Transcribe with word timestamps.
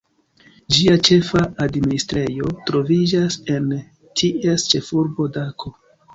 Ĝia 0.77 0.95
ĉefa 1.07 1.43
administrejo 1.65 2.49
troviĝas 2.71 3.39
en 3.59 3.69
ties 4.25 4.67
ĉefurbo 4.75 5.31
Dako. 5.39 5.75